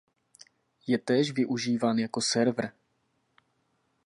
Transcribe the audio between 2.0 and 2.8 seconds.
server.